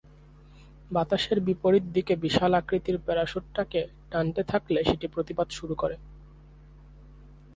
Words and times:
বাতাসের 0.91 1.37
বিপরীত 1.39 1.85
দিকে 1.93 2.13
বিশাল 2.15 2.51
আকৃতির 2.53 2.97
প্যারাস্যুটটাকে 3.05 3.79
টানতে 4.11 4.41
থাকলে 4.43 4.79
সেটি 4.83 5.05
প্রতিবাদ 5.07 5.47
শুরু 5.49 5.75
করে। 5.75 5.95